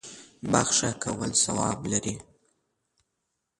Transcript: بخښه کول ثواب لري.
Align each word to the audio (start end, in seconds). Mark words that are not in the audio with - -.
بخښه 0.51 0.89
کول 1.03 1.31
ثواب 1.43 1.79
لري. 1.91 2.15